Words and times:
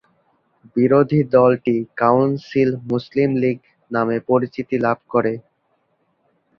বিরোধী 0.75 1.19
দলটি 1.35 1.75
council 2.01 2.69
Muslim 2.91 3.29
League 3.41 3.57
নামে 3.91 4.17
পরিচিতি 4.29 4.75
লাভ 4.85 4.97
করে। 5.13 5.33